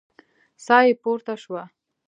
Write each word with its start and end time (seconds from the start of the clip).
ساه 0.65 0.83
يې 0.87 0.93
پورته 1.01 1.33
شوه. 1.43 1.63